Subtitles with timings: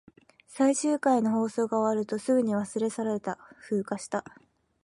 [0.47, 3.37] 最終回の放送が終わると、すぐに忘れ去られた。
[3.59, 4.25] 風化した。